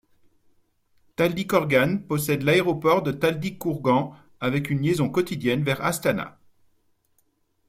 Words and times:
Taldykorgan 1.15 1.99
possède 2.07 2.41
l'aéroport 2.41 3.03
de 3.03 3.11
Taldykourgan 3.11 4.15
avec 4.39 4.71
une 4.71 4.81
liaison 4.81 5.11
quotidienne 5.11 5.61
vers 5.63 5.85
Astana. 5.85 6.39